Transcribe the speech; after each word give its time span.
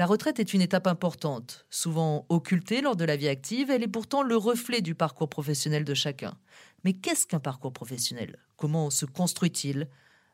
La 0.00 0.06
retraite 0.06 0.40
est 0.40 0.54
une 0.54 0.62
étape 0.62 0.86
importante, 0.86 1.66
souvent 1.68 2.24
occultée 2.30 2.80
lors 2.80 2.96
de 2.96 3.04
la 3.04 3.16
vie 3.16 3.28
active, 3.28 3.70
elle 3.70 3.82
est 3.82 3.86
pourtant 3.86 4.22
le 4.22 4.34
reflet 4.34 4.80
du 4.80 4.94
parcours 4.94 5.28
professionnel 5.28 5.84
de 5.84 5.92
chacun. 5.92 6.38
Mais 6.84 6.94
qu'est-ce 6.94 7.26
qu'un 7.26 7.38
parcours 7.38 7.74
professionnel? 7.74 8.38
Comment 8.56 8.88
se 8.88 9.04
construit-il? 9.04 9.88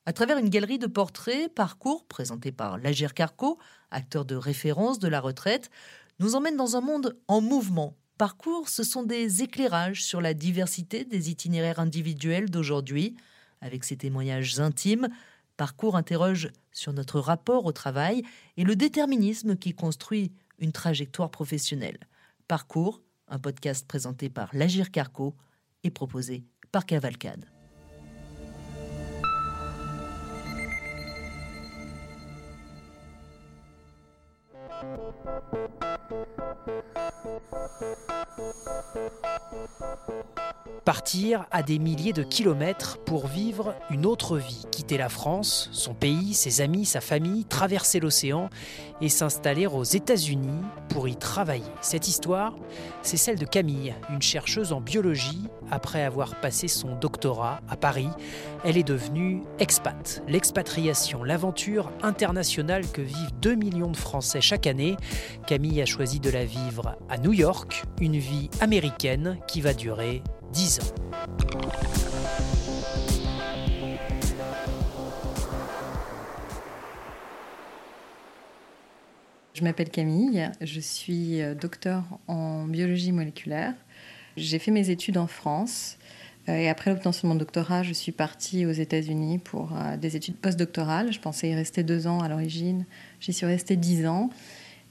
À 0.04 0.12
travers 0.12 0.38
une 0.38 0.50
galerie 0.50 0.78
de 0.78 0.86
portraits, 0.86 1.52
parcours 1.52 2.04
présenté 2.06 2.52
par 2.52 2.78
Lagir 2.78 3.12
Carco, 3.12 3.58
acteur 3.90 4.24
de 4.24 4.36
référence 4.36 5.00
de 5.00 5.08
la 5.08 5.18
retraite, 5.18 5.68
nous 6.20 6.36
emmène 6.36 6.56
dans 6.56 6.76
un 6.76 6.80
monde 6.80 7.18
en 7.26 7.40
mouvement. 7.40 7.96
Parcours, 8.18 8.68
ce 8.68 8.84
sont 8.84 9.02
des 9.02 9.42
éclairages 9.42 10.04
sur 10.04 10.20
la 10.20 10.32
diversité 10.32 11.04
des 11.04 11.28
itinéraires 11.28 11.80
individuels 11.80 12.50
d'aujourd'hui. 12.50 13.16
Avec 13.62 13.82
ses 13.82 13.96
témoignages 13.96 14.60
intimes, 14.60 15.08
Parcours 15.56 15.96
interroge 15.96 16.50
sur 16.70 16.92
notre 16.92 17.18
rapport 17.18 17.64
au 17.64 17.72
travail 17.72 18.22
et 18.56 18.64
le 18.64 18.76
déterminisme 18.76 19.56
qui 19.56 19.72
construit 19.72 20.32
une 20.58 20.72
trajectoire 20.72 21.30
professionnelle. 21.30 21.98
Parcours, 22.46 23.02
un 23.28 23.38
podcast 23.38 23.86
présenté 23.86 24.28
par 24.28 24.54
Lagir 24.54 24.90
Carco 24.90 25.34
et 25.82 25.90
proposé 25.90 26.44
par 26.72 26.84
Cavalcade. 26.84 27.46
Partir 40.86 41.46
à 41.50 41.64
des 41.64 41.80
milliers 41.80 42.12
de 42.12 42.22
kilomètres 42.22 42.98
pour 42.98 43.26
vivre 43.26 43.74
une 43.90 44.06
autre 44.06 44.38
vie, 44.38 44.66
quitter 44.70 44.96
la 44.96 45.08
France, 45.08 45.68
son 45.72 45.94
pays, 45.94 46.32
ses 46.32 46.60
amis, 46.60 46.84
sa 46.84 47.00
famille, 47.00 47.44
traverser 47.44 47.98
l'océan 47.98 48.50
et 49.00 49.08
s'installer 49.08 49.66
aux 49.66 49.82
États-Unis 49.82 50.62
pour 50.88 51.08
y 51.08 51.16
travailler. 51.16 51.64
Cette 51.80 52.06
histoire, 52.06 52.54
c'est 53.02 53.16
celle 53.16 53.36
de 53.36 53.46
Camille, 53.46 53.96
une 54.10 54.22
chercheuse 54.22 54.72
en 54.72 54.80
biologie. 54.80 55.48
Après 55.72 56.04
avoir 56.04 56.40
passé 56.40 56.68
son 56.68 56.94
doctorat 56.94 57.60
à 57.68 57.76
Paris, 57.76 58.10
elle 58.64 58.78
est 58.78 58.86
devenue 58.86 59.42
expat. 59.58 60.22
L'expatriation, 60.28 61.24
l'aventure 61.24 61.90
internationale 62.04 62.88
que 62.88 63.02
vivent 63.02 63.34
2 63.42 63.56
millions 63.56 63.90
de 63.90 63.96
Français 63.96 64.40
chaque 64.40 64.68
année. 64.68 64.96
Camille 65.48 65.82
a 65.82 65.86
choisi 65.86 66.20
de 66.20 66.30
la 66.30 66.44
vivre 66.44 66.96
à 67.08 67.18
New 67.18 67.32
York, 67.32 67.82
une 68.00 68.18
vie 68.18 68.50
américaine 68.60 69.40
qui 69.48 69.60
va 69.60 69.74
durer 69.74 70.22
10 70.52 70.80
ans. 70.80 71.06
Je 79.56 79.64
m'appelle 79.64 79.88
Camille, 79.88 80.50
je 80.60 80.80
suis 80.80 81.40
euh, 81.40 81.54
docteur 81.54 82.04
en 82.28 82.66
biologie 82.66 83.10
moléculaire. 83.10 83.72
J'ai 84.36 84.58
fait 84.58 84.70
mes 84.70 84.90
études 84.90 85.16
en 85.16 85.26
France 85.26 85.96
euh, 86.50 86.56
et 86.56 86.68
après 86.68 86.90
l'obtention 86.90 87.26
de 87.26 87.32
mon 87.32 87.38
doctorat, 87.38 87.82
je 87.82 87.94
suis 87.94 88.12
partie 88.12 88.66
aux 88.66 88.72
États-Unis 88.72 89.38
pour 89.38 89.70
euh, 89.74 89.96
des 89.96 90.14
études 90.14 90.36
postdoctorales. 90.36 91.10
Je 91.10 91.20
pensais 91.20 91.48
y 91.48 91.54
rester 91.54 91.82
deux 91.84 92.06
ans 92.06 92.20
à 92.20 92.28
l'origine, 92.28 92.84
j'y 93.18 93.32
suis 93.32 93.46
restée 93.46 93.76
dix 93.76 94.06
ans 94.06 94.28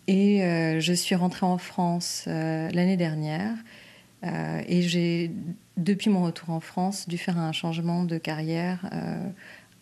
et 0.07 0.39
je 0.79 0.93
suis 0.93 1.15
rentrée 1.15 1.47
en 1.47 1.57
France 1.57 2.25
l'année 2.27 2.95
dernière 2.95 3.55
euh, 4.25 4.61
et 4.67 4.81
j'ai, 4.81 5.31
depuis 5.77 6.09
mon 6.09 6.23
retour 6.23 6.49
en 6.49 6.59
France, 6.59 7.07
dû 7.07 7.17
faire 7.17 7.37
un 7.37 7.51
changement 7.51 8.03
de 8.03 8.17
carrière 8.17 8.89
euh, 8.93 9.29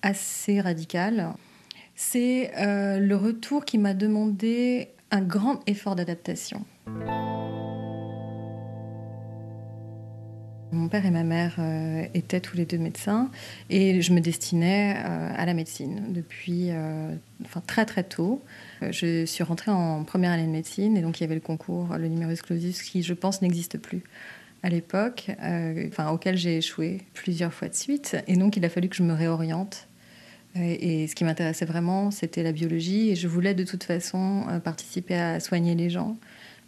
assez 0.02 0.60
radical. 0.60 1.34
C'est 1.96 2.52
euh, 2.58 3.00
le 3.00 3.16
retour 3.16 3.66
qui 3.66 3.78
m'a 3.78 3.94
demandé 3.94 4.90
un 5.12 5.22
grand 5.22 5.62
effort 5.68 5.96
d'adaptation. 5.96 6.66
Mon 10.72 10.90
père 10.90 11.06
et 11.06 11.12
ma 11.12 11.24
mère 11.24 11.60
étaient 12.16 12.40
tous 12.40 12.58
les 12.58 12.66
deux 12.66 12.80
médecins 12.80 13.30
et 13.70 14.02
je 14.02 14.12
me 14.12 14.20
destinais 14.20 14.96
à 14.96 15.46
la 15.46 15.54
médecine 15.54 16.12
depuis 16.12 16.72
enfin, 17.46 17.62
très 17.68 17.86
très 17.86 18.04
tôt. 18.04 18.44
Je 18.82 19.24
suis 19.26 19.44
rentrée 19.44 19.70
en 19.70 20.04
première 20.04 20.32
année 20.32 20.48
de 20.48 20.52
médecine 20.52 20.98
et 20.98 21.04
donc 21.04 21.20
il 21.20 21.24
y 21.24 21.26
avait 21.26 21.36
le 21.36 21.42
concours, 21.42 21.96
le 21.96 22.08
numerus 22.08 22.42
clausus, 22.42 22.82
qui 22.82 23.04
je 23.04 23.14
pense 23.14 23.44
n'existe 23.44 23.78
plus 23.78 24.02
à 24.64 24.70
l'époque, 24.70 25.30
euh, 25.44 25.88
enfin, 25.90 26.10
auquel 26.10 26.38
j'ai 26.38 26.58
échoué 26.58 27.02
plusieurs 27.14 27.54
fois 27.54 27.68
de 27.68 27.76
suite. 27.76 28.16
Et 28.28 28.38
donc, 28.38 28.56
il 28.56 28.64
a 28.64 28.70
fallu 28.70 28.88
que 28.88 28.96
je 28.96 29.04
me 29.04 29.14
réoriente. 29.14 29.90
Et, 30.56 31.08
ce 31.08 31.16
qui 31.16 31.24
m'intéressait 31.24 31.66
vraiment, 31.66 32.12
c'était 32.12 32.44
la 32.44 32.54
biologie. 32.54 33.10
Et 33.10 33.16
je 33.16 33.28
voulais 33.28 33.54
de 33.54 33.66
toute 33.66 33.84
façon 33.84 34.46
euh, 34.50 34.60
participer 34.60 35.16
à 35.16 35.40
soigner 35.42 35.76
les 35.76 35.90
gens 35.90 36.16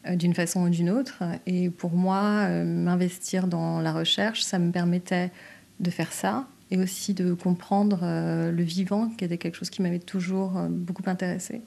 euh, 0.07 0.15
d'une 0.15 0.33
façon 0.33 0.63
ou 0.65 0.69
d'une 0.69 0.89
autre. 0.89 1.23
Et 1.45 1.69
pour 1.69 1.93
moi, 1.93 2.49
m'investir 2.49 3.47
dans 3.47 3.79
la 3.79 3.93
recherche, 3.93 4.43
ça 4.43 4.59
me 4.59 4.71
permettait 4.71 5.31
de 5.79 5.89
faire 5.89 6.11
ça 6.11 6.47
et 6.71 6.77
aussi 6.77 7.13
de 7.13 7.33
comprendre 7.33 7.99
le 8.01 8.63
vivant, 8.63 9.09
qui 9.09 9.23
était 9.23 9.37
quelque 9.37 9.55
chose 9.55 9.69
qui 9.69 9.83
m'avait 9.83 9.99
toujours 9.99 10.53
beaucoup 10.67 11.03
intéressé. 11.05 11.61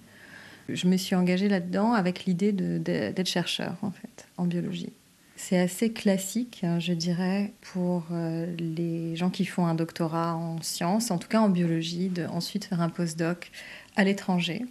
Je 0.69 0.89
me 0.89 0.97
suis 0.97 1.15
engagée 1.15 1.49
là-dedans 1.49 1.93
avec 1.93 2.25
l'idée 2.25 2.51
d'être 2.51 3.29
chercheur, 3.29 3.77
en 3.83 3.93
fait, 3.93 4.27
en 4.37 4.47
biologie. 4.47 4.93
C'est 5.41 5.59
assez 5.59 5.93
classique, 5.93 6.63
hein, 6.65 6.81
je 6.81 6.93
dirais, 6.93 7.53
pour 7.73 8.07
euh, 8.11 8.53
les 8.59 9.15
gens 9.15 9.31
qui 9.31 9.45
font 9.45 9.67
un 9.67 9.77
doctorat 9.77 10.35
en 10.35 10.61
sciences, 10.63 11.13
en 11.13 11.19
tout 11.19 11.29
cas 11.29 11.41
en 11.41 11.49
biologie, 11.49 12.09
de 12.09 12.25
ensuite 12.27 12.65
faire 12.65 12.81
un 12.81 12.89
postdoc 12.89 13.53
à 13.95 14.03
l'étranger. 14.03 14.67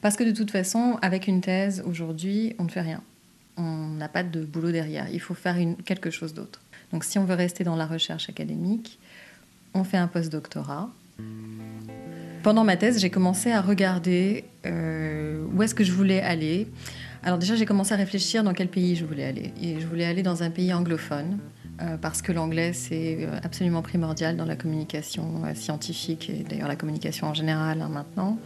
Parce 0.00 0.16
que 0.16 0.22
de 0.22 0.30
toute 0.30 0.52
façon, 0.52 1.00
avec 1.02 1.26
une 1.26 1.40
thèse, 1.40 1.82
aujourd'hui, 1.84 2.54
on 2.60 2.64
ne 2.64 2.68
fait 2.68 2.80
rien. 2.80 3.02
On 3.56 3.88
n'a 3.88 4.08
pas 4.08 4.22
de 4.22 4.44
boulot 4.44 4.70
derrière. 4.70 5.08
Il 5.12 5.20
faut 5.20 5.34
faire 5.34 5.56
quelque 5.84 6.10
chose 6.10 6.32
d'autre. 6.32 6.60
Donc 6.92 7.02
si 7.02 7.18
on 7.18 7.24
veut 7.24 7.34
rester 7.34 7.64
dans 7.64 7.74
la 7.74 7.84
recherche 7.84 8.28
académique, 8.28 9.00
on 9.74 9.82
fait 9.82 9.96
un 9.96 10.06
postdoctorat. 10.06 10.90
Pendant 12.44 12.62
ma 12.62 12.76
thèse, 12.76 13.00
j'ai 13.00 13.10
commencé 13.10 13.50
à 13.50 13.60
regarder 13.60 14.44
euh, 14.64 15.44
où 15.52 15.60
est-ce 15.64 15.74
que 15.74 15.82
je 15.82 15.90
voulais 15.90 16.20
aller. 16.20 16.68
Alors 17.22 17.38
déjà, 17.38 17.56
j'ai 17.56 17.66
commencé 17.66 17.92
à 17.92 17.96
réfléchir 17.96 18.44
dans 18.44 18.54
quel 18.54 18.68
pays 18.68 18.96
je 18.96 19.04
voulais 19.04 19.24
aller. 19.24 19.52
Et 19.60 19.80
je 19.80 19.86
voulais 19.86 20.04
aller 20.04 20.22
dans 20.22 20.42
un 20.42 20.50
pays 20.50 20.72
anglophone, 20.72 21.38
euh, 21.80 21.96
parce 21.96 22.22
que 22.22 22.32
l'anglais, 22.32 22.72
c'est 22.72 23.18
euh, 23.20 23.38
absolument 23.42 23.82
primordial 23.82 24.36
dans 24.36 24.44
la 24.44 24.56
communication 24.56 25.42
euh, 25.44 25.54
scientifique, 25.54 26.30
et 26.30 26.44
d'ailleurs 26.44 26.68
la 26.68 26.76
communication 26.76 27.28
en 27.28 27.34
général 27.34 27.82
hein, 27.82 27.88
maintenant. 27.88 28.38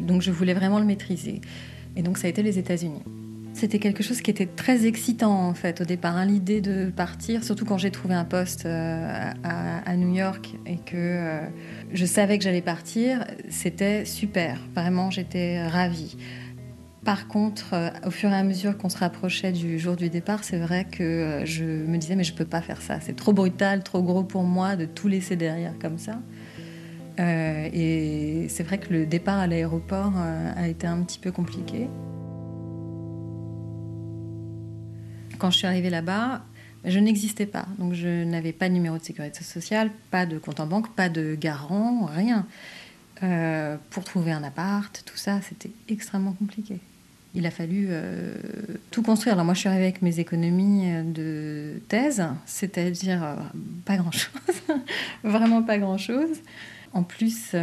Donc 0.00 0.22
je 0.22 0.30
voulais 0.30 0.54
vraiment 0.54 0.78
le 0.78 0.84
maîtriser. 0.84 1.40
Et 1.96 2.02
donc 2.02 2.18
ça 2.18 2.26
a 2.26 2.30
été 2.30 2.42
les 2.42 2.58
États-Unis. 2.58 3.02
C'était 3.54 3.78
quelque 3.78 4.02
chose 4.02 4.22
qui 4.22 4.30
était 4.30 4.46
très 4.46 4.86
excitant 4.86 5.48
en 5.48 5.52
fait 5.52 5.82
au 5.82 5.84
départ, 5.84 6.16
hein, 6.16 6.24
l'idée 6.24 6.62
de 6.62 6.90
partir, 6.90 7.44
surtout 7.44 7.66
quand 7.66 7.76
j'ai 7.76 7.90
trouvé 7.90 8.14
un 8.14 8.24
poste 8.24 8.64
à, 8.64 9.34
à, 9.44 9.96
New 9.96 10.14
York 10.14 10.54
et 10.64 10.78
que 10.78 11.38
je 11.92 12.06
savais 12.06 12.38
que 12.38 12.44
j'allais 12.44 12.62
partir, 12.62 13.26
c'était 13.50 14.06
super, 14.06 14.58
vraiment 14.74 15.10
j'étais 15.10 15.66
ravie. 15.66 16.16
Par 17.04 17.26
contre, 17.26 17.74
euh, 17.74 17.90
au 18.06 18.10
fur 18.12 18.30
et 18.30 18.34
à 18.34 18.44
mesure 18.44 18.78
qu'on 18.78 18.88
se 18.88 18.98
rapprochait 18.98 19.50
du 19.50 19.80
jour 19.80 19.96
du 19.96 20.08
départ, 20.08 20.44
c'est 20.44 20.58
vrai 20.58 20.84
que 20.84 21.02
euh, 21.02 21.44
je 21.44 21.64
me 21.64 21.96
disais 21.96 22.14
mais 22.14 22.22
je 22.22 22.32
peux 22.32 22.44
pas 22.44 22.62
faire 22.62 22.80
ça. 22.80 23.00
C'est 23.00 23.16
trop 23.16 23.32
brutal, 23.32 23.82
trop 23.82 24.02
gros 24.02 24.22
pour 24.22 24.44
moi 24.44 24.76
de 24.76 24.84
tout 24.84 25.08
laisser 25.08 25.34
derrière 25.34 25.76
comme 25.80 25.98
ça. 25.98 26.20
Euh, 27.18 27.68
et 27.72 28.46
c'est 28.48 28.62
vrai 28.62 28.78
que 28.78 28.92
le 28.92 29.04
départ 29.04 29.38
à 29.40 29.48
l'aéroport 29.48 30.12
a 30.16 30.68
été 30.68 30.86
un 30.86 31.02
petit 31.02 31.18
peu 31.18 31.32
compliqué. 31.32 31.88
Quand 35.38 35.50
je 35.50 35.58
suis 35.58 35.66
arrivée 35.66 35.90
là-bas, 35.90 36.44
je 36.84 37.00
n'existais 37.00 37.46
pas. 37.46 37.66
Donc 37.80 37.94
je 37.94 38.22
n'avais 38.22 38.52
pas 38.52 38.68
de 38.68 38.74
numéro 38.74 38.96
de 38.96 39.02
sécurité 39.02 39.42
sociale, 39.42 39.90
pas 40.12 40.24
de 40.24 40.38
compte 40.38 40.60
en 40.60 40.66
banque, 40.66 40.94
pas 40.94 41.08
de 41.08 41.34
garant, 41.34 42.06
rien. 42.06 42.46
pour 43.90 44.04
trouver 44.04 44.30
un 44.30 44.44
appart, 44.44 45.02
tout 45.04 45.16
ça, 45.16 45.40
c'était 45.42 45.72
extrêmement 45.88 46.32
compliqué 46.32 46.80
il 47.34 47.46
a 47.46 47.50
fallu 47.50 47.86
euh, 47.90 48.34
tout 48.90 49.02
construire. 49.02 49.34
Alors 49.34 49.44
moi, 49.44 49.54
je 49.54 49.60
suis 49.60 49.68
arrivée 49.68 49.84
avec 49.84 50.02
mes 50.02 50.20
économies 50.20 50.90
euh, 50.90 51.02
de 51.02 51.80
thèse, 51.88 52.24
c'est-à-dire 52.46 53.24
euh, 53.24 53.36
pas 53.84 53.96
grand-chose, 53.96 54.30
vraiment 55.24 55.62
pas 55.62 55.78
grand-chose. 55.78 56.40
En 56.92 57.02
plus, 57.02 57.56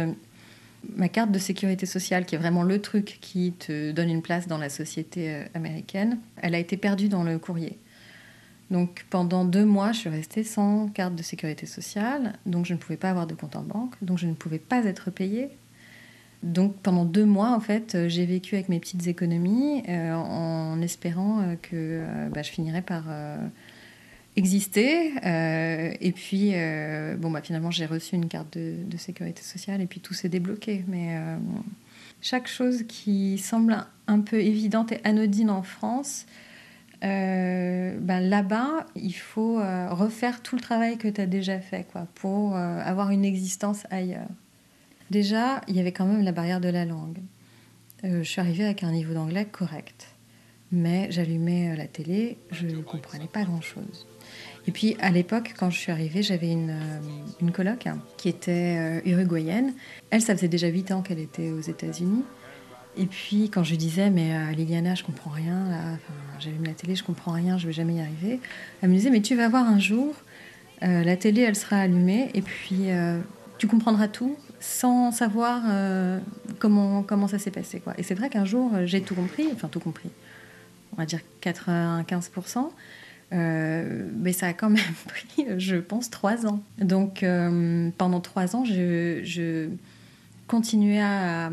ma 0.96 1.08
carte 1.08 1.30
de 1.30 1.38
sécurité 1.38 1.86
sociale, 1.86 2.24
qui 2.24 2.34
est 2.34 2.38
vraiment 2.38 2.64
le 2.64 2.80
truc 2.80 3.18
qui 3.20 3.52
te 3.52 3.92
donne 3.92 4.10
une 4.10 4.22
place 4.22 4.48
dans 4.48 4.58
la 4.58 4.68
société 4.68 5.44
américaine, 5.54 6.18
elle 6.38 6.56
a 6.56 6.58
été 6.58 6.76
perdue 6.76 7.08
dans 7.08 7.22
le 7.22 7.38
courrier. 7.38 7.78
Donc 8.72 9.06
pendant 9.08 9.44
deux 9.44 9.64
mois, 9.64 9.92
je 9.92 9.98
suis 9.98 10.08
restée 10.08 10.42
sans 10.42 10.88
carte 10.88 11.14
de 11.14 11.22
sécurité 11.22 11.66
sociale, 11.66 12.32
donc 12.44 12.66
je 12.66 12.74
ne 12.74 12.78
pouvais 12.78 12.96
pas 12.96 13.10
avoir 13.10 13.28
de 13.28 13.34
compte 13.34 13.54
en 13.54 13.62
banque, 13.62 13.94
donc 14.02 14.18
je 14.18 14.26
ne 14.26 14.34
pouvais 14.34 14.58
pas 14.58 14.84
être 14.84 15.12
payée 15.12 15.50
donc 16.42 16.76
pendant 16.76 17.04
deux 17.04 17.26
mois, 17.26 17.50
en 17.54 17.60
fait, 17.60 17.94
euh, 17.94 18.08
j'ai 18.08 18.24
vécu 18.24 18.54
avec 18.54 18.70
mes 18.70 18.80
petites 18.80 19.06
économies 19.06 19.82
euh, 19.88 20.14
en 20.14 20.80
espérant 20.80 21.40
euh, 21.40 21.54
que 21.60 22.02
bah, 22.32 22.42
je 22.42 22.50
finirais 22.50 22.82
par 22.82 23.04
exister. 24.36 25.12
et 25.22 26.12
puis, 26.12 26.52
bon, 27.18 27.30
bah, 27.30 27.42
finalement, 27.42 27.70
j'ai 27.70 27.86
reçu 27.86 28.14
une 28.14 28.28
carte 28.28 28.56
de, 28.56 28.96
sécurité 28.96 29.42
sociale 29.42 29.80
et 29.80 29.86
puis 29.86 30.00
tout 30.00 30.14
s'est 30.14 30.28
débloqué. 30.28 30.84
Mais 30.88 31.16
chaque 32.22 32.48
chose 32.48 32.84
qui 32.88 33.38
semble 33.38 33.84
un 34.06 34.20
peu 34.20 34.40
évidente 34.40 34.92
et 34.92 35.00
anodine 35.04 35.50
en 35.50 35.62
France, 35.62 36.24
ben 37.02 38.20
là-bas, 38.20 38.86
il 38.94 39.14
faut 39.14 39.56
refaire 39.56 40.42
tout 40.42 40.56
le 40.56 40.62
travail 40.62 40.96
que 40.96 41.08
tu 41.08 41.20
as 41.20 41.26
déjà 41.26 41.58
fait 41.60 41.86
quoi, 41.90 42.06
pour 42.14 42.56
avoir 42.56 43.10
une 43.10 43.26
existence 43.26 43.82
ailleurs. 43.90 44.28
Déjà, 45.10 45.60
il 45.68 45.76
y 45.76 45.80
avait 45.80 45.92
quand 45.92 46.06
même 46.06 46.22
la 46.22 46.32
barrière 46.32 46.60
de 46.60 46.68
la 46.68 46.84
langue. 46.84 47.18
je 48.04 48.22
suis 48.22 48.40
arrivée 48.40 48.64
avec 48.64 48.82
un 48.84 48.92
niveau 48.92 49.12
d'anglais 49.12 49.44
correct, 49.44 50.08
mais 50.70 51.10
j'allumais 51.10 51.74
la 51.76 51.86
télé, 51.86 52.38
je 52.52 52.66
ne 52.66 52.80
comprenais 52.82 53.26
pas 53.26 53.42
grand-chose. 53.42 54.06
Et 54.68 54.70
puis 54.70 54.96
à 55.00 55.10
l'époque, 55.10 55.54
quand 55.58 55.70
je 55.70 55.78
suis 55.78 55.90
arrivée, 55.90 56.22
j'avais 56.22 56.52
une, 56.52 56.78
une 57.40 57.50
coloc 57.50 57.88
qui 58.16 58.28
était 58.28 59.02
uruguayenne. 59.04 59.74
Elle, 60.10 60.22
ça 60.22 60.36
faisait 60.36 60.48
déjà 60.48 60.68
8 60.68 60.92
ans 60.92 61.02
qu'elle 61.02 61.18
était 61.18 61.50
aux 61.50 61.60
États-Unis. 61.60 62.22
Et 62.96 63.06
puis 63.06 63.50
quand 63.50 63.64
je 63.64 63.74
disais, 63.76 64.10
mais 64.10 64.34
euh, 64.34 64.52
Liliana, 64.52 64.94
je 64.94 65.04
comprends 65.04 65.30
rien, 65.30 65.68
là, 65.68 65.96
j'allume 66.38 66.64
la 66.64 66.74
télé, 66.74 66.96
je 66.96 67.04
comprends 67.04 67.32
rien, 67.32 67.56
je 67.56 67.66
vais 67.66 67.72
jamais 67.72 67.94
y 67.94 68.00
arriver, 68.00 68.40
elle 68.82 68.90
me 68.90 68.94
disait, 68.94 69.10
mais 69.10 69.20
tu 69.20 69.36
vas 69.36 69.48
voir 69.48 69.66
un 69.66 69.78
jour, 69.78 70.14
euh, 70.82 71.04
la 71.04 71.16
télé, 71.16 71.42
elle 71.42 71.56
sera 71.56 71.76
allumée, 71.76 72.30
et 72.34 72.42
puis 72.42 72.90
euh, 72.90 73.20
tu 73.58 73.68
comprendras 73.68 74.08
tout 74.08 74.36
sans 74.60 75.10
savoir 75.10 75.62
comment, 76.58 77.02
comment 77.02 77.28
ça 77.28 77.38
s'est 77.38 77.50
passé. 77.50 77.80
Quoi. 77.80 77.94
Et 77.98 78.02
c'est 78.02 78.14
vrai 78.14 78.28
qu'un 78.28 78.44
jour, 78.44 78.70
j'ai 78.84 79.00
tout 79.00 79.14
compris, 79.14 79.48
enfin 79.52 79.68
tout 79.68 79.80
compris, 79.80 80.10
on 80.92 80.96
va 80.96 81.06
dire 81.06 81.20
95%. 81.42 82.70
mais 83.32 84.32
ça 84.32 84.46
a 84.48 84.52
quand 84.52 84.70
même 84.70 84.94
pris, 85.08 85.46
je 85.58 85.76
pense, 85.76 86.10
trois 86.10 86.46
ans. 86.46 86.62
Donc 86.78 87.24
pendant 87.96 88.20
trois 88.20 88.54
ans, 88.54 88.64
je, 88.64 89.20
je 89.24 89.70
continuer 90.50 91.00
à, 91.00 91.48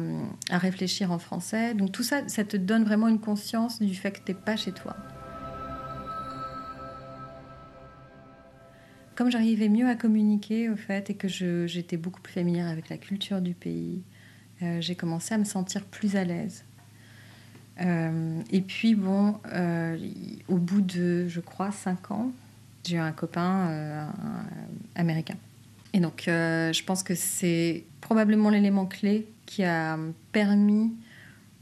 réfléchir 0.50 1.12
en 1.12 1.20
français. 1.20 1.76
Donc 1.76 1.92
tout 1.92 2.02
ça, 2.02 2.28
ça 2.28 2.44
te 2.44 2.58
donne 2.58 2.84
vraiment 2.84 3.08
une 3.08 3.20
conscience 3.20 3.80
du 3.80 3.94
fait 3.94 4.12
que 4.12 4.20
tu 4.26 4.32
n'es 4.32 4.38
pas 4.38 4.56
chez 4.56 4.72
toi. 4.72 4.96
Comme 9.18 9.32
j'arrivais 9.32 9.68
mieux 9.68 9.90
à 9.90 9.96
communiquer 9.96 10.70
au 10.70 10.76
fait 10.76 11.10
et 11.10 11.16
que 11.16 11.28
j'étais 11.28 11.98
beaucoup 11.98 12.22
plus 12.22 12.34
familière 12.34 12.68
avec 12.68 12.88
la 12.88 12.98
culture 12.98 13.42
du 13.42 13.56
pays, 13.56 14.04
euh, 14.62 14.80
j'ai 14.80 14.94
commencé 14.94 15.34
à 15.34 15.40
me 15.40 15.44
sentir 15.44 15.86
plus 15.86 16.16
à 16.16 16.24
l'aise. 16.24 16.64
Euh, 17.82 18.40
et 18.52 18.62
puis 18.62 18.94
bon, 18.94 19.40
euh, 19.52 19.98
au 20.48 20.58
bout 20.58 20.82
de, 20.82 21.28
je 21.28 21.40
crois, 21.40 21.72
cinq 21.72 22.12
ans, 22.12 22.32
j'ai 22.86 22.98
eu 22.98 23.00
un 23.00 23.12
copain 23.12 24.08
américain. 24.94 25.38
Et 25.94 26.00
donc, 26.00 26.26
je 26.28 26.84
pense 26.84 27.02
que 27.02 27.16
c'est 27.16 27.86
probablement 28.02 28.52
l'élément 28.52 28.86
clé 28.86 29.28
qui 29.48 29.64
a 29.64 29.98
permis 30.32 30.92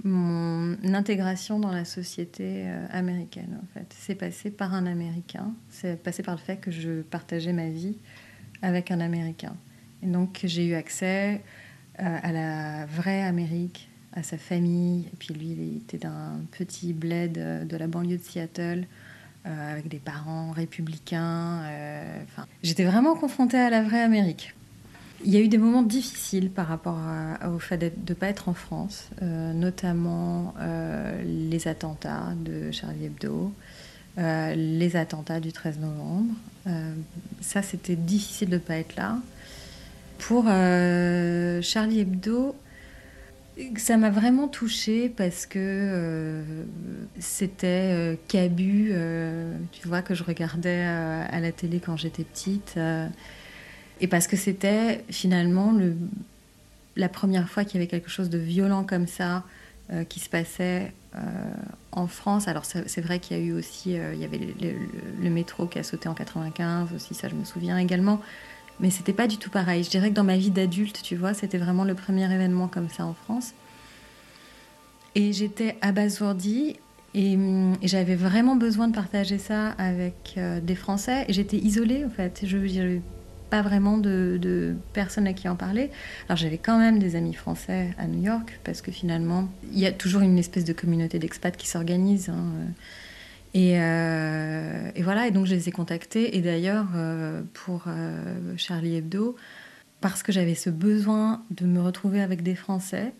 mon 0.05 0.77
intégration 0.93 1.59
dans 1.59 1.71
la 1.71 1.83
société 1.83 2.65
euh, 2.67 2.85
américaine. 2.91 3.59
En 3.61 3.73
fait, 3.73 3.87
c'est 3.97 4.15
passé 4.15 4.51
par 4.51 4.73
un 4.73 4.85
Américain. 4.85 5.53
C'est 5.69 6.01
passé 6.01 6.21
par 6.21 6.35
le 6.35 6.39
fait 6.39 6.57
que 6.57 6.71
je 6.71 7.01
partageais 7.01 7.53
ma 7.53 7.69
vie 7.69 7.97
avec 8.61 8.91
un 8.91 8.99
Américain. 8.99 9.55
Et 10.03 10.07
donc 10.07 10.41
j'ai 10.43 10.67
eu 10.67 10.75
accès 10.75 11.41
euh, 11.99 12.17
à 12.21 12.31
la 12.31 12.85
vraie 12.85 13.23
Amérique, 13.23 13.89
à 14.13 14.21
sa 14.21 14.37
famille. 14.37 15.07
Et 15.11 15.15
puis 15.17 15.33
lui, 15.33 15.47
il 15.47 15.77
était 15.77 15.97
d'un 15.97 16.39
petit 16.51 16.93
bled 16.93 17.37
euh, 17.39 17.65
de 17.65 17.75
la 17.75 17.87
banlieue 17.87 18.17
de 18.17 18.23
Seattle. 18.23 18.85
avec 19.45 19.87
des 19.87 19.99
parents 19.99 20.51
républicains. 20.51 21.61
J'étais 22.63 22.83
vraiment 22.83 23.15
confrontée 23.15 23.59
à 23.59 23.69
la 23.69 23.83
vraie 23.83 24.01
Amérique. 24.01 24.55
Il 25.27 25.33
y 25.33 25.38
a 25.38 25.39
eu 25.39 25.48
des 25.48 25.57
moments 25.57 25.81
difficiles 25.81 26.51
par 26.51 26.68
rapport 26.68 27.00
au 27.51 27.57
fait 27.57 27.77
de 27.80 27.92
ne 28.07 28.13
pas 28.13 28.27
être 28.27 28.48
en 28.48 28.54
France, 28.54 29.10
euh, 29.24 29.54
notamment 29.54 30.54
euh, 30.60 31.19
les 31.25 31.68
attentats 31.68 32.33
de 32.36 32.69
Charlie 32.72 33.06
Hebdo, 33.06 33.51
euh, 34.19 34.54
les 34.54 34.95
attentats 34.95 35.39
du 35.39 35.51
13 35.51 35.80
novembre. 35.80 36.31
ça, 37.42 37.63
c'était 37.63 37.95
difficile 37.95 38.50
de 38.50 38.56
ne 38.56 38.60
pas 38.60 38.75
être 38.75 38.95
là. 38.95 39.18
Pour 40.19 40.45
Charlie 40.45 42.01
Hebdo, 42.01 42.56
ça 43.77 43.98
m'a 43.98 44.12
vraiment 44.12 44.48
touchée 44.48 45.10
parce 45.10 45.48
que 45.48 46.44
c'était 47.19 48.19
Cabu, 48.27 48.94
tu 49.72 49.88
vois, 49.88 50.04
que 50.04 50.13
je 50.13 50.24
regardais 50.24 50.83
à 50.83 51.39
la 51.39 51.51
télé 51.51 51.80
quand 51.80 51.98
j'étais 51.98 52.24
petite. 52.24 52.77
Et 54.01 54.07
parce 54.07 54.27
que 54.27 54.36
c'était 54.36 55.03
finalement 55.09 55.71
le, 55.71 55.95
la 56.95 57.09
première 57.09 57.50
fois 57.50 57.63
qu'il 57.63 57.75
y 57.75 57.77
avait 57.77 57.88
quelque 57.88 58.09
chose 58.09 58.30
de 58.30 58.38
violent 58.38 58.83
comme 58.83 59.07
ça 59.07 59.44
euh, 59.92 60.03
qui 60.03 60.19
se 60.19 60.30
passait 60.30 60.92
euh, 61.15 61.19
en 61.92 62.07
France. 62.07 62.47
Alors 62.47 62.65
c'est 62.65 63.01
vrai 63.01 63.19
qu'il 63.19 63.38
y 63.38 63.39
a 63.39 63.44
eu 63.44 63.53
aussi, 63.53 64.00
euh, 64.00 64.15
il 64.15 64.19
y 64.19 64.25
avait 64.25 64.39
le, 64.39 65.30
métro 65.30 65.68
qui 65.68 65.80
a 65.80 65.83
sauté 65.83 66.09
en 66.09 66.13
95 66.13 66.89
aussi, 66.95 67.13
ça 67.13 67.30
je 67.30 67.36
me 67.36 67.45
souviens 67.45 67.77
également. 67.77 68.21
Mais 68.80 68.89
c'était 68.89 69.13
pas 69.13 69.27
du 69.27 69.38
tout 69.38 69.50
pareil. 69.50 69.83
Je 69.83 69.89
dirais 69.89 70.09
que 70.09 70.15
dans 70.15 70.24
ma 70.24 70.38
vie 70.38 70.50
d'adulte, 70.50 71.01
tu 71.01 71.15
vois, 71.15 71.33
c'était 71.33 71.57
vraiment 71.57 71.83
le 71.83 71.94
premier 71.94 72.25
événement 72.33 72.68
comme 72.68 72.89
ça 72.89 73.06
en 73.06 73.13
France. 73.13 73.53
Et 75.13 75.31
j'étais 75.31 75.77
abasourdie 75.81 76.75
et, 77.13 77.33
et 77.33 77.88
j'avais 77.88 78.15
vraiment 78.15 78.57
besoin 78.57 78.89
de 78.89 78.95
partager 78.95 79.38
ça 79.38 79.69
avec 79.77 80.38
des 80.63 80.75
Français. 80.75 81.24
Et 81.30 81.33
j'étais 81.33 81.57
isolée 81.57 82.03
en 82.03 82.09
fait. 82.09 82.41
Je, 82.44 82.68
je 82.68 83.00
pas 83.55 83.61
vraiment 83.61 83.97
de, 83.97 84.75
personnes 84.91 85.27
à 85.27 85.33
qui 85.33 85.47
en 85.47 85.55
parler. 85.55 85.89
Alors 86.27 86.35
j'avais 86.35 86.57
quand 86.57 86.77
même 86.77 86.99
des 86.99 87.15
amis 87.15 87.33
français 87.33 87.95
à 87.97 88.05
New 88.05 88.21
York, 88.21 88.59
parce 88.65 88.81
que 88.81 88.91
finalement, 88.91 89.47
il 89.71 89.79
y 89.79 89.85
a 89.85 89.93
toujours 89.93 90.21
une 90.21 90.37
espèce 90.37 90.65
de 90.65 90.73
communauté 90.73 91.19
d'expats 91.19 91.55
qui 91.55 91.67
s'organise. 91.67 92.27
Hein, 92.27 92.47
et, 93.53 93.79
euh, 93.79 94.91
et, 94.93 95.03
voilà, 95.03 95.27
et 95.27 95.31
donc 95.31 95.45
je 95.45 95.55
les 95.55 95.69
ai 95.69 95.71
contactés. 95.71 96.35
Et 96.35 96.41
d'ailleurs, 96.41 96.87
euh, 96.95 97.43
pour 97.53 97.85
euh, 97.87 98.53
Charlie 98.57 98.97
Hebdo, 98.97 99.37
parce 100.01 100.21
que 100.21 100.33
j'avais 100.33 100.55
ce 100.55 100.69
besoin 100.69 101.41
de 101.51 101.65
me 101.65 101.79
retrouver 101.81 102.21
avec 102.21 102.43
des 102.43 102.55
Français, 102.55 103.13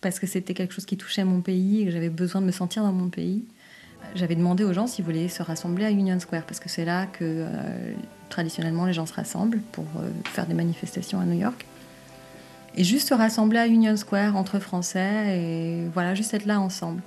parce 0.00 0.18
que 0.18 0.26
c'était 0.26 0.54
quelque 0.54 0.72
chose 0.72 0.86
qui 0.86 0.96
touchait 0.96 1.24
mon 1.24 1.42
pays 1.42 1.82
et 1.82 1.84
que 1.84 1.90
j'avais 1.90 2.08
besoin 2.08 2.40
de 2.40 2.46
me 2.46 2.52
sentir 2.52 2.84
dans 2.84 2.92
mon 2.92 3.10
pays, 3.10 3.44
j'avais 4.14 4.34
demandé 4.34 4.64
aux 4.64 4.72
gens 4.72 4.86
s'ils 4.86 5.04
voulaient 5.04 5.28
se 5.28 5.42
rassembler 5.42 5.84
à 5.84 5.90
Union 5.90 6.18
Square, 6.20 6.42
parce 6.42 6.60
que 6.60 6.68
c'est 6.68 6.84
là 6.84 7.06
que 7.06 7.46
traditionnellement 8.34 8.84
les 8.84 8.92
gens 8.92 9.06
se 9.06 9.14
rassemblent 9.14 9.60
pour 9.70 9.84
euh, 9.96 10.10
faire 10.24 10.46
des 10.46 10.54
manifestations 10.54 11.20
à 11.20 11.24
New 11.24 11.38
York. 11.38 11.64
Et 12.76 12.82
juste 12.82 13.08
se 13.08 13.14
rassembler 13.14 13.60
à 13.60 13.68
Union 13.68 13.96
Square 13.96 14.36
entre 14.36 14.58
Français 14.58 15.38
et 15.38 15.88
voilà, 15.92 16.16
juste 16.16 16.34
être 16.34 16.44
là 16.44 16.60
ensemble. 16.60 17.02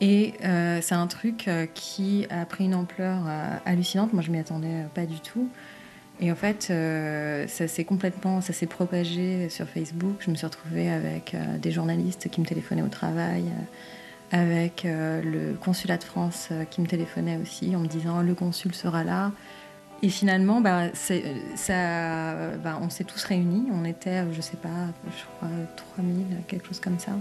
Et 0.00 0.34
euh, 0.44 0.78
c'est 0.80 0.94
un 0.94 1.08
truc 1.08 1.48
euh, 1.48 1.66
qui 1.74 2.26
a 2.30 2.44
pris 2.44 2.64
une 2.64 2.76
ampleur 2.76 3.18
hallucinante. 3.66 4.12
Moi, 4.12 4.22
je 4.22 4.30
m'y 4.30 4.38
attendais 4.38 4.84
pas 4.94 5.06
du 5.06 5.18
tout. 5.18 5.48
Et 6.20 6.30
en 6.30 6.36
fait, 6.36 6.72
ça 7.48 7.66
s'est 7.66 7.84
complètement, 7.84 8.40
ça 8.40 8.52
s'est 8.52 8.66
propagé 8.66 9.48
sur 9.48 9.66
Facebook. 9.66 10.14
Je 10.20 10.30
me 10.30 10.36
suis 10.36 10.46
retrouvée 10.46 10.88
avec 10.88 11.34
des 11.60 11.72
journalistes 11.72 12.28
qui 12.30 12.40
me 12.40 12.46
téléphonaient 12.46 12.82
au 12.82 12.88
travail, 12.88 13.44
avec 14.32 14.84
le 14.84 15.54
consulat 15.54 15.98
de 15.98 16.04
France 16.04 16.48
qui 16.70 16.80
me 16.80 16.86
téléphonait 16.86 17.36
aussi 17.36 17.76
en 17.76 17.80
me 17.80 17.86
disant 17.86 18.22
le 18.22 18.34
consul 18.34 18.74
sera 18.74 19.04
là. 19.04 19.30
Et 20.02 20.08
finalement, 20.08 20.60
bah, 20.60 20.88
bah, 21.68 22.78
on 22.80 22.90
s'est 22.90 23.04
tous 23.04 23.22
réunis. 23.24 23.68
On 23.72 23.84
était, 23.84 24.24
je 24.32 24.40
sais 24.40 24.56
pas, 24.56 24.88
je 25.06 25.24
crois 25.36 25.48
3000, 25.96 26.26
quelque 26.48 26.66
chose 26.66 26.80
comme 26.80 26.98
ça. 26.98 27.12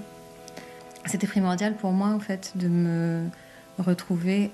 C'était 1.06 1.28
primordial 1.28 1.76
pour 1.76 1.92
moi, 1.92 2.08
en 2.08 2.20
fait, 2.20 2.54
de 2.56 2.68
me 2.68 3.26
retrouver 3.78 4.52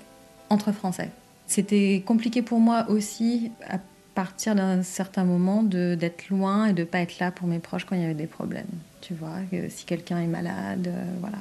entre 0.50 0.72
Français. 0.72 1.10
C'était 1.46 2.02
compliqué 2.04 2.42
pour 2.42 2.60
moi 2.60 2.86
aussi, 2.88 3.50
à 3.66 3.78
partir 4.14 4.54
d'un 4.54 4.82
certain 4.82 5.24
moment, 5.24 5.62
d'être 5.62 6.28
loin 6.28 6.66
et 6.66 6.72
de 6.74 6.84
pas 6.84 6.98
être 6.98 7.18
là 7.18 7.30
pour 7.30 7.48
mes 7.48 7.58
proches 7.58 7.84
quand 7.84 7.96
il 7.96 8.02
y 8.02 8.04
avait 8.04 8.14
des 8.14 8.26
problèmes. 8.26 8.66
Tu 9.00 9.14
vois, 9.14 9.36
si 9.68 9.84
quelqu'un 9.86 10.18
est 10.20 10.26
malade, 10.26 10.88
euh, 10.88 11.04
voilà. 11.20 11.38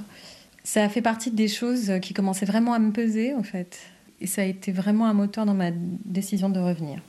Ça 0.67 0.83
a 0.83 0.89
fait 0.89 1.01
partie 1.01 1.31
des 1.31 1.47
choses 1.47 1.93
qui 2.01 2.13
commençaient 2.13 2.45
vraiment 2.45 2.73
à 2.73 2.79
me 2.79 2.91
peser, 2.91 3.33
en 3.33 3.41
fait. 3.41 3.79
Et 4.19 4.27
ça 4.27 4.41
a 4.41 4.43
été 4.43 4.73
vraiment 4.73 5.05
un 5.05 5.13
moteur 5.13 5.45
dans 5.45 5.53
ma 5.53 5.71
décision 5.71 6.49
de 6.49 6.59
revenir. 6.59 6.99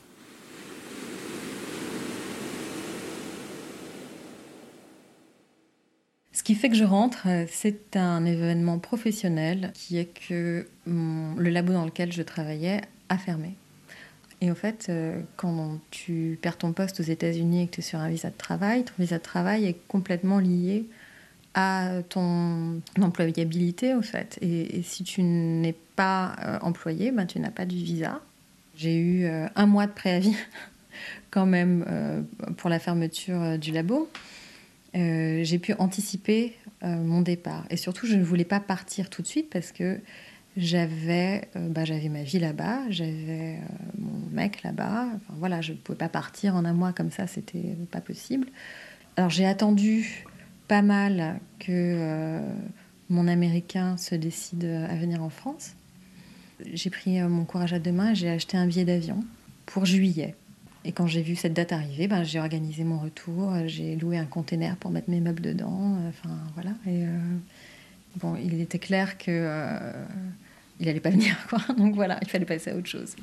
Ce 6.31 6.45
qui 6.45 6.55
fait 6.55 6.69
que 6.69 6.77
je 6.77 6.85
rentre, 6.85 7.27
c'est 7.49 7.97
un 7.97 8.25
événement 8.25 8.79
professionnel 8.79 9.73
qui 9.75 9.99
est 9.99 10.29
que 10.29 10.69
le 10.87 11.50
labo 11.50 11.73
dans 11.73 11.85
lequel 11.85 12.12
je 12.12 12.23
travaillais 12.23 12.83
a 13.09 13.19
fermé. 13.19 13.57
Et 14.41 14.53
en 14.53 14.55
fait, 14.55 14.87
euh, 14.88 15.21
quand 15.37 15.81
tu 15.91 16.38
perds 16.41 16.59
ton 16.59 16.73
poste 16.73 17.00
aux 17.00 17.03
États-Unis 17.03 17.65
et 17.65 17.67
que 17.67 17.73
tu 17.73 17.81
es 17.81 17.83
sur 17.83 17.99
un 17.99 18.09
visa 18.09 18.31
de 18.31 18.37
travail, 18.37 18.85
ton 18.85 18.95
visa 19.00 19.19
de 19.19 19.23
travail 19.25 19.67
est 19.67 19.79
complètement 19.88 20.38
lié 20.38 20.87
à 21.55 22.02
ton 22.09 22.81
employabilité, 23.00 23.95
au 23.95 24.02
fait. 24.02 24.38
Et, 24.43 24.83
si 24.83 25.05
tu 25.05 25.23
n'es 25.23 25.75
pas 25.97 26.37
euh, 26.45 26.59
employé, 26.62 27.11
ben, 27.11 27.26
tu 27.26 27.40
n'as 27.40 27.50
pas 27.50 27.67
du 27.67 27.76
visa. 27.76 28.21
J'ai 28.76 28.97
eu 28.97 29.25
euh, 29.25 29.49
un 29.57 29.67
mois 29.67 29.87
de 29.87 29.93
préavis 29.93 30.37
quand 31.31 31.47
même 31.47 31.85
euh, 31.88 32.23
pour 32.57 32.71
la 32.71 32.78
fermeture 32.78 33.59
du 33.59 33.73
labo. 33.73 34.09
j'ai 34.95 35.59
pu 35.59 35.75
anticiper 35.78 36.57
mon 36.83 37.23
départ. 37.23 37.64
Et 37.71 37.76
surtout, 37.76 38.07
je 38.07 38.14
ne 38.14 38.23
voulais 38.23 38.45
pas 38.45 38.61
partir 38.61 39.11
tout 39.11 39.23
de 39.23 39.26
suite 39.26 39.50
parce 39.50 39.73
que 39.73 39.99
j'avais 40.57 41.49
bah, 41.55 41.83
ma 42.11 42.23
vie 42.23 42.38
là-bas, 42.38 42.83
j'avais 42.88 43.59
mon 43.99 44.31
mec 44.31 44.62
là-bas. 44.62 45.09
Voilà, 45.38 45.61
je 45.61 45.73
ne 45.73 45.76
pouvais 45.76 45.99
pas 45.99 46.09
partir 46.09 46.55
en 46.55 46.64
un 46.64 46.73
mois 46.73 46.93
comme 46.93 47.11
ça, 47.11 47.26
c'était 47.26 47.76
pas 47.90 48.00
possible. 48.00 48.47
Alors 49.17 49.31
j'ai 49.31 49.47
attendu 49.47 50.25
pas 50.69 50.83
mal 50.83 51.41
que 51.59 52.41
mon 53.11 53.27
Américain 53.27 53.97
se 53.97 54.15
décide 54.15 54.65
à 54.65 54.95
venir 54.97 55.23
en 55.23 55.31
France. 55.31 55.75
J'ai 56.73 56.91
pris 56.91 57.21
mon 57.21 57.45
courage 57.45 57.73
à 57.73 57.79
deux 57.79 57.93
mains 57.93 58.15
j'ai 58.15 58.29
acheté 58.29 58.57
un 58.57 58.67
billet 58.67 58.85
d'avion 58.85 59.25
pour 59.67 59.85
juillet. 59.85 60.35
Et 60.85 60.93
quand 60.93 61.07
j'ai 61.07 61.23
vu 61.23 61.37
cette 61.37 61.55
date 61.55 61.73
arriver, 61.73 62.07
ben, 62.07 62.23
j'ai 62.23 62.39
organisé 62.39 62.85
mon 62.85 62.99
retour, 62.99 63.53
j'ai 63.67 63.97
loué 63.97 64.17
un 64.17 64.25
container 64.25 64.77
pour 64.77 64.91
mettre 64.91 65.11
mes 65.11 65.21
meubles 65.21 65.43
dedans. 65.43 65.99
Enfin, 66.09 66.31
voilà. 66.55 66.71
Et 66.87 67.05
euh, 67.05 67.19
bon, 68.17 68.37
il 68.37 68.61
était 68.61 68.79
clair 68.79 69.19
que 69.19 69.27
euh, 69.29 69.93
il 70.81 70.87
n'allait 70.87 71.01
pas 71.01 71.11
venir, 71.19 71.37
quoi. 71.49 71.59
Donc 71.77 71.95
voilà, 71.95 72.19
il 72.23 72.29
fallait 72.29 72.47
passer 72.47 72.71
à 72.71 72.77
autre 72.77 72.87
chose. 72.87 73.17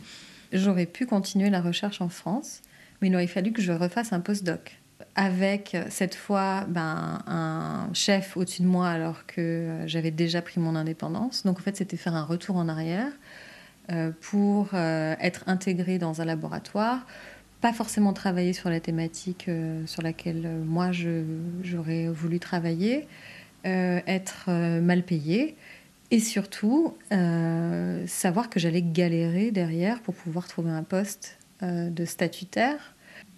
J'aurais 0.52 0.86
pu 0.86 1.06
continuer 1.06 1.50
la 1.50 1.62
recherche 1.62 2.02
en 2.02 2.10
France, 2.10 2.62
mais 3.02 3.08
il 3.08 3.16
aurait 3.16 3.28
fallu 3.28 3.52
que 3.52 3.62
je 3.62 3.72
refasse 3.72 4.14
un 4.14 4.20
postdoc 4.20 4.78
avec 5.16 5.76
cette 5.90 6.16
fois 6.16 6.66
ben, 6.68 7.20
un 7.28 7.90
chef 7.94 8.38
au-dessus 8.38 8.62
de 8.62 8.68
moi 8.68 8.88
alors 8.90 9.26
que 9.26 9.80
j'avais 9.86 10.12
déjà 10.12 10.42
pris 10.42 10.60
mon 10.60 10.76
indépendance. 10.76 11.44
Donc 11.44 11.60
en 11.60 11.62
fait, 11.62 11.78
c'était 11.78 11.98
faire 11.98 12.16
un 12.16 12.24
retour 12.24 12.56
en 12.56 12.68
arrière 12.70 13.12
euh, 13.92 14.12
pour 14.22 14.74
être 14.74 15.44
intégré 15.48 15.98
dans 15.98 16.22
un 16.22 16.26
laboratoire, 16.26 17.06
pas 17.66 17.74
forcément 17.74 18.14
travailler 18.14 18.54
sur 18.54 18.70
la 18.70 18.80
thématique 18.80 19.46
euh, 19.48 19.88
sur 19.88 20.04
laquelle 20.04 20.44
euh, 20.46 20.64
moi 20.64 20.92
j'aurais 21.64 22.08
voulu 22.10 22.40
travailler, 22.40 23.08
euh, 23.66 24.02
être 24.06 24.52
mal 24.82 25.02
payé 25.02 25.56
et 26.12 26.20
surtout 26.20 26.96
savoir 28.06 28.52
que 28.52 28.60
j'allais 28.60 28.84
galérer 28.84 29.50
derrière 29.50 30.02
pour 30.02 30.14
pouvoir 30.14 30.48
trouver 30.48 30.70
un 30.70 30.84
poste 30.84 31.40
de 31.64 32.06
statutaire. 32.06 32.95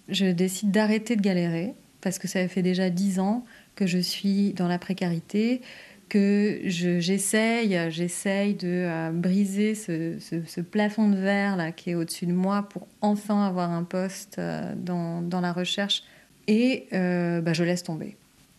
Je 0.08 0.26
décide 0.26 0.70
d'arrêter 0.70 1.16
de 1.16 1.22
galérer 1.22 1.74
parce 2.00 2.18
que 2.18 2.28
ça 2.28 2.46
fait 2.48 2.62
déjà 2.62 2.90
dix 2.90 3.18
ans 3.18 3.44
que 3.74 3.86
je 3.86 3.98
suis 3.98 4.52
dans 4.54 4.68
la 4.68 4.78
précarité, 4.78 5.60
que 6.08 6.60
j'essaye, 6.64 7.78
j'essaye 7.90 8.54
de 8.54 8.68
euh, 8.68 9.10
briser 9.12 9.74
ce, 9.74 10.60
plafond 10.60 11.08
de 11.08 11.16
verre 11.16 11.56
là 11.56 11.72
qui 11.72 11.90
est 11.90 11.94
au-dessus 11.94 12.26
de 12.26 12.32
moi 12.32 12.62
pour 12.68 12.86
enfin 13.00 13.46
avoir 13.46 13.70
un 13.70 13.84
poste 13.84 14.38
euh, 14.38 14.74
dans, 14.76 15.22
dans, 15.22 15.40
la 15.40 15.52
recherche 15.52 16.02
et 16.46 16.86
euh, 16.92 17.40
bah, 17.40 17.52
je 17.52 17.62
laisse 17.62 17.82
tomber. 17.82 18.16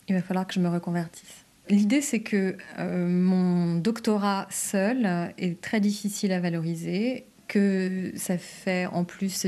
Il 0.07 0.15
va 0.15 0.21
falloir 0.21 0.45
que 0.45 0.53
je 0.53 0.59
me 0.59 0.69
reconvertisse. 0.69 1.45
L'idée, 1.69 2.01
c'est 2.01 2.21
que 2.21 2.57
mon 2.79 3.75
doctorat 3.75 4.47
seul 4.49 5.31
est 5.37 5.61
très 5.61 5.79
difficile 5.79 6.31
à 6.31 6.39
valoriser, 6.39 7.25
que 7.47 8.11
ça 8.15 8.39
fait 8.39 8.87
en 8.87 9.03
plus 9.03 9.45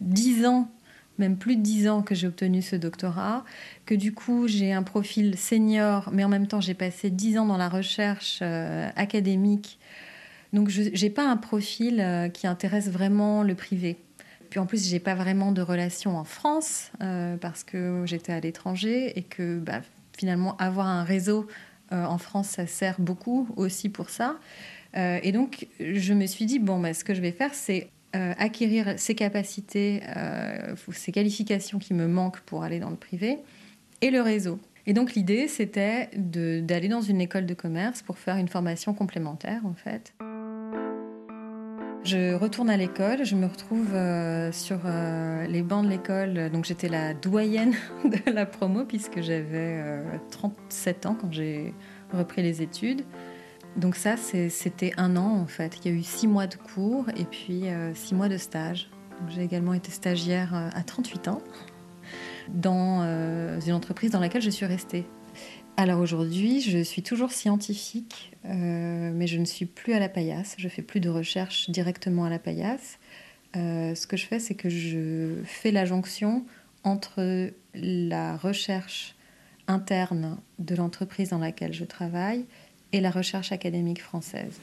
dix 0.00 0.46
ans 0.46 0.70
même 1.18 1.36
plus 1.36 1.56
de 1.56 1.62
dix 1.62 1.88
ans 1.88 2.02
que 2.02 2.14
j'ai 2.14 2.26
obtenu 2.26 2.62
ce 2.62 2.76
doctorat, 2.76 3.44
que 3.86 3.94
du 3.94 4.12
coup 4.12 4.46
j'ai 4.48 4.72
un 4.72 4.82
profil 4.82 5.36
senior, 5.36 6.10
mais 6.12 6.24
en 6.24 6.28
même 6.28 6.46
temps 6.46 6.60
j'ai 6.60 6.74
passé 6.74 7.10
dix 7.10 7.38
ans 7.38 7.46
dans 7.46 7.56
la 7.56 7.68
recherche 7.68 8.38
euh, 8.42 8.88
académique. 8.96 9.78
Donc 10.52 10.70
je 10.70 10.82
n'ai 10.82 11.10
pas 11.10 11.28
un 11.28 11.36
profil 11.36 12.00
euh, 12.00 12.28
qui 12.28 12.46
intéresse 12.46 12.88
vraiment 12.88 13.42
le 13.42 13.54
privé. 13.54 13.98
Puis 14.48 14.58
en 14.60 14.64
plus, 14.64 14.88
j'ai 14.88 14.98
pas 14.98 15.14
vraiment 15.14 15.52
de 15.52 15.60
relation 15.60 16.16
en 16.16 16.24
France 16.24 16.90
euh, 17.02 17.36
parce 17.36 17.64
que 17.64 18.04
j'étais 18.06 18.32
à 18.32 18.40
l'étranger 18.40 19.12
et 19.18 19.22
que 19.22 19.58
bah, 19.58 19.82
finalement 20.16 20.56
avoir 20.56 20.86
un 20.86 21.04
réseau 21.04 21.46
en 21.90 22.18
France, 22.18 22.48
ça 22.48 22.66
sert 22.66 23.00
beaucoup 23.00 23.48
aussi 23.56 23.88
pour 23.88 24.10
ça. 24.10 24.36
et 24.94 25.32
donc, 25.32 25.68
je 25.80 26.12
me 26.12 26.26
suis 26.26 26.44
dit, 26.44 26.58
bon, 26.58 26.78
bah, 26.78 26.92
ce 26.92 27.02
que 27.02 27.14
je 27.14 27.22
vais 27.22 27.32
faire, 27.32 27.54
c'est 27.54 27.88
euh, 28.16 28.32
acquérir 28.38 28.94
ces 28.96 29.14
capacités, 29.14 30.02
euh, 30.16 30.74
ces 30.92 31.12
qualifications 31.12 31.78
qui 31.78 31.92
me 31.92 32.06
manquent 32.06 32.40
pour 32.40 32.62
aller 32.62 32.80
dans 32.80 32.88
le 32.88 32.96
privé, 32.96 33.38
et 34.00 34.10
le 34.10 34.22
réseau. 34.22 34.58
Et 34.86 34.94
donc 34.94 35.14
l'idée, 35.14 35.46
c'était 35.46 36.08
d'aller 36.16 36.88
dans 36.88 37.02
une 37.02 37.20
école 37.20 37.44
de 37.44 37.52
commerce 37.52 38.00
pour 38.00 38.16
faire 38.16 38.36
une 38.36 38.48
formation 38.48 38.94
complémentaire, 38.94 39.60
en 39.66 39.74
fait. 39.74 40.14
Je 42.04 42.32
retourne 42.32 42.70
à 42.70 42.78
l'école, 42.78 43.26
je 43.26 43.34
me 43.34 43.44
retrouve 43.44 43.94
euh, 43.94 44.50
sur 44.52 44.78
les 45.46 45.60
bancs 45.60 45.84
de 45.84 45.90
l'école. 45.90 46.50
Donc 46.50 46.64
j'étais 46.64 46.88
la 46.88 47.12
doyenne 47.12 47.74
de 48.04 48.30
la 48.30 48.46
promo 48.46 48.86
puisque 48.86 49.20
j'avais 49.20 49.82
37 50.30 51.04
ans 51.04 51.16
quand 51.20 51.30
j'ai 51.30 51.74
repris 52.14 52.42
les 52.42 52.62
études. 52.62 53.02
Donc 53.76 53.94
ça, 53.94 54.16
c'était 54.16 54.92
un 54.96 55.16
an 55.16 55.40
en 55.40 55.46
fait. 55.46 55.78
Il 55.84 55.90
y 55.90 55.94
a 55.94 55.96
eu 55.96 56.02
six 56.02 56.26
mois 56.26 56.46
de 56.46 56.56
cours 56.56 57.06
et 57.16 57.24
puis 57.24 57.68
euh, 57.68 57.94
six 57.94 58.14
mois 58.14 58.28
de 58.28 58.36
stage. 58.36 58.90
J'ai 59.28 59.42
également 59.42 59.74
été 59.74 59.90
stagiaire 59.90 60.54
euh, 60.54 60.68
à 60.72 60.82
38 60.82 61.28
ans 61.28 61.42
dans 62.48 63.02
euh, 63.02 63.60
une 63.60 63.72
entreprise 63.72 64.10
dans 64.10 64.20
laquelle 64.20 64.42
je 64.42 64.50
suis 64.50 64.66
restée. 64.66 65.06
Alors 65.76 66.00
aujourd'hui, 66.00 66.60
je 66.60 66.82
suis 66.82 67.02
toujours 67.02 67.30
scientifique, 67.30 68.32
mais 68.42 69.28
je 69.28 69.38
ne 69.38 69.44
suis 69.44 69.64
plus 69.64 69.92
à 69.92 70.00
la 70.00 70.08
paillasse. 70.08 70.56
Je 70.58 70.68
fais 70.68 70.82
plus 70.82 70.98
de 70.98 71.08
recherche 71.08 71.70
directement 71.70 72.24
à 72.24 72.30
la 72.30 72.40
paillasse. 72.40 72.98
ce 73.54 74.06
que 74.08 74.16
je 74.16 74.26
fais, 74.26 74.40
c'est 74.40 74.56
que 74.56 74.68
je 74.68 75.36
fais 75.44 75.70
la 75.70 75.84
jonction 75.84 76.44
entre 76.82 77.52
la 77.74 78.36
recherche 78.36 79.14
interne 79.68 80.38
de 80.58 80.74
l'entreprise 80.74 81.28
dans 81.28 81.38
laquelle 81.38 81.72
je 81.72 81.84
travaille 81.84 82.44
et 82.92 83.00
la 83.00 83.10
recherche 83.10 83.52
académique 83.52 84.02
française. 84.02 84.60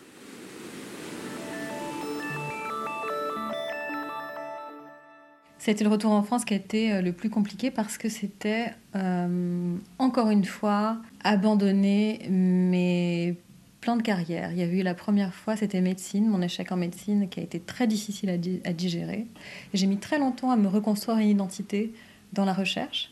C'était 5.66 5.84
le 5.84 5.90
retour 5.90 6.12
en 6.12 6.22
France 6.22 6.46
qui 6.46 6.54
a 6.54 6.58
été 6.58 6.94
euh, 6.94 7.02
le 7.02 7.12
plus 7.12 7.32
compliqué 7.32 7.72
parce 7.72 7.98
que 7.98 8.08
c'était, 8.08 8.68
euh, 8.96 9.76
encore 9.98 10.30
une 10.30 10.46
fois, 10.46 11.02
abandonner 11.24 12.20
mes 12.30 13.36
plans 13.82 13.98
de 13.98 14.04
carrière. 14.04 14.52
Il 14.52 14.60
y 14.60 14.62
a 14.62 14.68
eu 14.68 14.84
la 14.84 14.94
première 14.94 15.34
fois, 15.34 15.56
c'était 15.56 15.82
médecine, 15.82 16.28
mon 16.28 16.44
échec 16.44 16.72
en 16.72 16.76
médecine 16.76 17.30
qui 17.30 17.40
a 17.40 17.44
été 17.44 17.60
très 17.60 17.88
difficile 17.88 18.30
à, 18.64 18.74
digérer. 18.74 19.26
J'ai 19.74 19.88
mis 19.88 19.98
très 19.98 20.20
longtemps 20.20 20.52
à 20.52 20.56
me 20.56 20.68
reconstruire 20.68 21.18
une 21.18 21.30
identité 21.30 21.94
dans 22.34 22.46
la 22.46 22.54
recherche. 22.54 23.12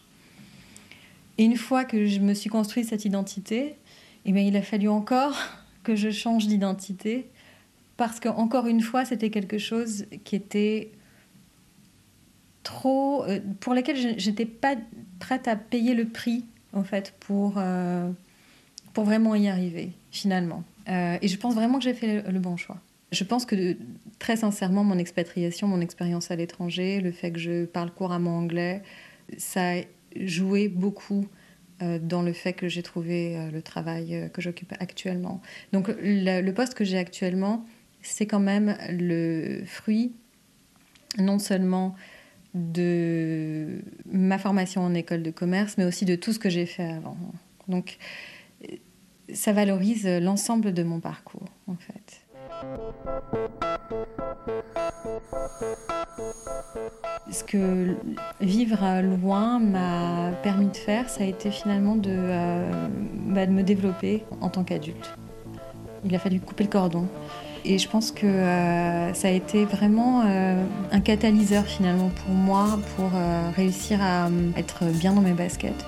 Et 1.40 1.46
une 1.46 1.58
fois 1.58 1.86
que 1.86 2.06
je 2.06 2.20
me 2.20 2.36
suis 2.36 2.52
construit 2.52 2.84
cette 2.84 3.06
identité, 3.06 3.78
eh 4.26 4.32
il 4.32 4.56
a 4.56 4.62
fallu 4.62 4.90
encore 4.90 5.36
que 5.84 5.96
je 5.96 6.10
change 6.10 6.48
d'identité 6.48 7.30
parce 7.98 8.20
que 8.20 8.30
encore 8.30 8.68
une 8.68 8.82
fois, 8.82 9.06
c'était 9.06 9.30
quelque 9.30 9.58
chose 9.58 10.06
qui 10.24 10.36
était 10.36 10.92
trop 12.64 13.24
euh, 13.24 13.40
pour 13.60 13.74
lequel 13.74 14.20
je 14.20 14.30
n'étais 14.30 14.46
pas 14.46 14.76
prête 15.20 15.48
à 15.48 15.56
payer 15.56 15.94
le 15.94 16.08
prix 16.08 16.46
en 16.72 16.84
fait 16.84 17.14
pour 17.20 17.56
euh, 17.58 18.10
pour 18.94 19.04
vraiment 19.04 19.36
y 19.36 19.48
arriver 19.48 19.92
finalement. 20.12 20.64
Euh, 20.90 21.18
et 21.22 21.28
je 21.28 21.38
pense 21.38 21.56
vraiment 21.56 21.78
que 21.78 21.84
j'ai 21.84 21.94
fait 21.94 22.30
le, 22.30 22.40
bon 22.40 22.58
choix. 22.58 22.78
Je 23.12 23.24
pense 23.24 23.46
que 23.46 23.78
très 24.20 24.38
sincèrement, 24.38 24.84
mon 24.84 24.98
expatriation, 24.98 25.68
mon 25.68 25.82
expérience 25.82 26.32
à 26.32 26.36
l'étranger, 26.36 27.00
le 27.00 27.12
fait 27.12 27.32
que 27.32 27.40
je 27.40 27.66
parle 27.66 27.92
couramment 27.92 28.38
anglais, 28.38 28.82
ça 29.38 29.76
a 29.76 29.82
joué 30.16 30.68
beaucoup 30.68 31.28
dans 32.00 32.22
le 32.22 32.34
fait 32.34 32.54
que 32.54 32.68
j'ai 32.68 32.84
trouvé 32.84 33.38
euh, 33.38 33.52
le 33.52 33.62
travail 33.62 34.16
euh, 34.16 34.30
que 34.30 34.42
j'occupe 34.42 34.74
actuellement. 34.80 35.42
Donc 35.72 35.90
le, 36.02 36.52
poste 36.52 36.74
que 36.74 36.84
j'ai 36.84 36.98
actuellement, 36.98 37.66
c'est 38.02 38.26
quand 38.26 38.40
même 38.40 38.78
le 38.90 39.64
fruit 39.66 40.14
non 41.18 41.40
seulement 41.40 41.96
de 42.54 43.82
ma 44.06 44.38
formation 44.38 44.82
en 44.82 44.94
école 44.94 45.24
de 45.24 45.32
commerce, 45.32 45.78
mais 45.78 45.86
aussi 45.86 46.06
de 46.06 46.16
tout 46.16 46.34
ce 46.34 46.40
que 46.40 46.50
j'ai 46.50 46.66
fait 46.66 46.86
avant. 46.86 47.18
Donc 47.68 47.98
ça 49.34 49.54
valorise 49.54 50.08
l'ensemble 50.08 50.74
de 50.74 50.84
mon 50.84 51.00
parcours, 51.00 51.48
en 51.68 51.76
fait. 51.76 52.23
Ce 57.32 57.44
que 57.44 57.96
vivre 58.42 59.02
loin 59.02 59.60
m'a 59.60 60.32
permis 60.44 60.68
de 60.68 60.78
faire, 60.78 61.10
ça 61.10 61.24
a 61.24 61.26
été 61.26 61.50
finalement 61.50 61.96
de, 61.96 62.12
euh, 62.12 62.72
bah, 63.28 63.46
de 63.46 63.52
me 63.52 63.64
développer 63.64 64.24
en 64.42 64.50
tant 64.50 64.64
qu'adulte. 64.64 65.16
Il 66.06 66.16
a 66.16 66.20
fallu 66.20 66.40
couper 66.40 66.64
le 66.66 66.70
cordon. 66.70 67.08
Et 67.66 67.80
je 67.80 67.88
pense 67.90 68.12
que 68.12 68.28
euh, 68.28 69.14
ça 69.14 69.30
a 69.30 69.32
été 69.32 69.66
vraiment 69.66 70.24
euh, 70.26 70.64
un 70.92 71.00
catalyseur 71.00 71.64
finalement 71.64 72.10
pour 72.10 72.36
moi 72.36 72.78
pour 72.96 73.10
réussir 73.56 74.00
à 74.02 74.28
être 74.58 74.86
bien 74.86 75.14
dans 75.14 75.22
mes 75.22 75.34
baskets. 75.34 75.86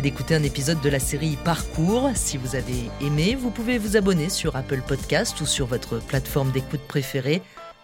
D'écouter 0.00 0.34
un 0.34 0.42
épisode 0.42 0.80
de 0.80 0.88
la 0.88 0.98
série 0.98 1.36
Parcours. 1.44 2.10
Si 2.14 2.38
vous 2.38 2.56
avez 2.56 2.90
aimé, 3.02 3.34
vous 3.34 3.50
pouvez 3.50 3.76
vous 3.76 3.96
abonner 3.96 4.30
sur 4.30 4.56
Apple 4.56 4.80
Podcast 4.80 5.40
ou 5.40 5.46
sur 5.46 5.66
votre 5.66 5.98
plateforme 5.98 6.50
d'écoute 6.50 6.80
préférée. 6.88 7.42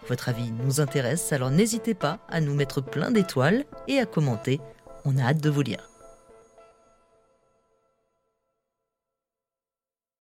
Votre 0.08 0.30
avis 0.30 0.50
nous 0.64 0.80
intéresse, 0.80 1.32
alors 1.32 1.50
n'hésitez 1.50 1.94
pas 1.94 2.20
à 2.30 2.40
nous 2.40 2.54
mettre 2.54 2.80
plein 2.80 3.10
d'étoiles 3.10 3.64
et 3.88 3.98
à 3.98 4.06
commenter. 4.06 4.60
On 5.04 5.18
a 5.18 5.22
hâte 5.22 5.42
de 5.42 5.50
vous 5.50 5.62
lire. 5.62 5.90